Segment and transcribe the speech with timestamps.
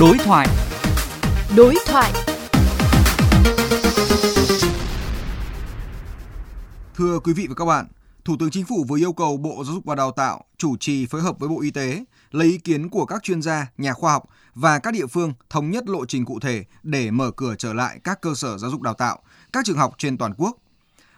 [0.00, 0.48] Đối thoại.
[1.56, 2.12] Đối thoại.
[6.94, 7.86] Thưa quý vị và các bạn,
[8.24, 11.06] Thủ tướng Chính phủ vừa yêu cầu Bộ Giáo dục và Đào tạo chủ trì
[11.06, 14.12] phối hợp với Bộ Y tế lấy ý kiến của các chuyên gia, nhà khoa
[14.12, 14.24] học
[14.54, 18.00] và các địa phương thống nhất lộ trình cụ thể để mở cửa trở lại
[18.04, 19.18] các cơ sở giáo dục đào tạo,
[19.52, 20.56] các trường học trên toàn quốc.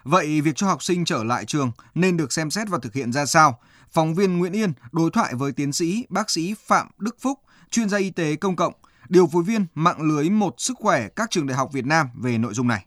[0.08, 3.12] Vậy việc cho học sinh trở lại trường nên được xem xét và thực hiện
[3.12, 3.58] ra sao?
[3.90, 7.38] Phóng viên Nguyễn Yên đối thoại với tiến sĩ bác sĩ Phạm Đức Phúc,
[7.70, 8.72] chuyên gia y tế công cộng,
[9.08, 12.38] điều phối viên mạng lưới một sức khỏe các trường đại học Việt Nam về
[12.38, 12.84] nội dung này.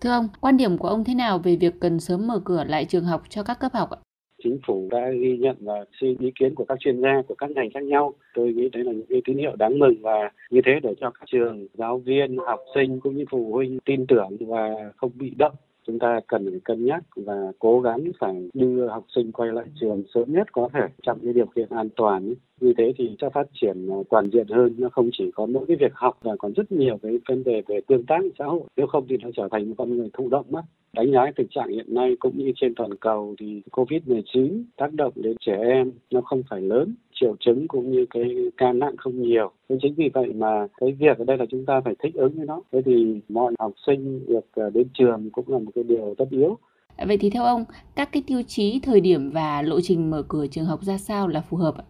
[0.00, 2.84] Thưa ông, quan điểm của ông thế nào về việc cần sớm mở cửa lại
[2.84, 3.98] trường học cho các cấp học ạ?
[4.44, 7.50] chính phủ đã ghi nhận và xin ý kiến của các chuyên gia của các
[7.50, 10.60] ngành khác nhau tôi nghĩ đấy là những cái tín hiệu đáng mừng và như
[10.66, 14.36] thế để cho các trường giáo viên học sinh cũng như phụ huynh tin tưởng
[14.40, 15.54] và không bị động
[15.86, 19.64] chúng ta cần phải cân nhắc và cố gắng phải đưa học sinh quay lại
[19.80, 23.30] trường sớm nhất có thể trong cái điều kiện an toàn như thế thì cho
[23.30, 26.32] phát triển à, toàn diện hơn, nó không chỉ có mỗi cái việc học mà
[26.38, 28.62] còn rất nhiều cái vấn đề về tương tác xã hội.
[28.76, 31.46] Nếu không thì nó trở thành một con người thụ động mất đánh giá tình
[31.50, 35.56] trạng hiện nay cũng như trên toàn cầu thì covid 19 tác động đến trẻ
[35.62, 39.50] em nó không phải lớn triệu chứng cũng như cái ca nặng không nhiều.
[39.68, 42.36] Nên chính vì vậy mà cái việc ở đây là chúng ta phải thích ứng
[42.36, 42.62] với nó.
[42.72, 46.26] Thế thì mọi học sinh được à, đến trường cũng là một cái điều tất
[46.30, 46.58] yếu.
[47.06, 47.64] Vậy thì theo ông,
[47.96, 51.28] các cái tiêu chí, thời điểm và lộ trình mở cửa trường học ra sao
[51.28, 51.84] là phù hợp ạ?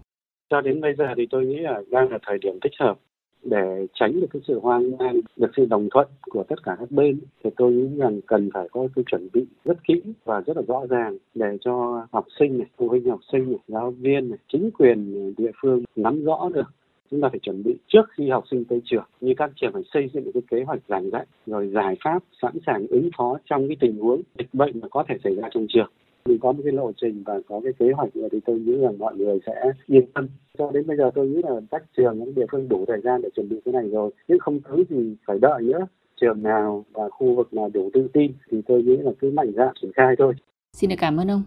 [0.50, 2.98] cho đến bây giờ thì tôi nghĩ là đang là thời điểm thích hợp
[3.42, 6.90] để tránh được cái sự hoang mang, được sự đồng thuận của tất cả các
[6.90, 10.56] bên thì tôi nghĩ rằng cần phải có cái chuẩn bị rất kỹ và rất
[10.56, 14.28] là rõ ràng để cho học sinh này, phụ huynh học sinh này, giáo viên
[14.28, 16.66] này, chính quyền địa phương nắm rõ được.
[17.10, 19.04] Chúng ta phải chuẩn bị trước khi học sinh tới trường.
[19.20, 22.52] Như các trường phải xây dựng cái kế hoạch giảng dạy rồi giải pháp sẵn
[22.66, 25.66] sàng ứng phó trong cái tình huống dịch bệnh mà có thể xảy ra trong
[25.68, 25.90] trường
[26.26, 28.98] mình có một cái lộ trình và có cái kế hoạch thì tôi nghĩ rằng
[28.98, 30.28] mọi người sẽ yên tâm.
[30.58, 33.22] Cho đến bây giờ tôi nghĩ là các trường, những địa phương đủ thời gian
[33.22, 34.10] để chuẩn bị cái này rồi.
[34.28, 35.86] Nhưng không thứ gì phải đợi nữa
[36.20, 39.52] trường nào và khu vực nào đủ tự tin thì tôi nghĩ là cứ mạnh
[39.56, 40.34] dạn triển khai thôi.
[40.72, 41.42] Xin được cảm ơn ông.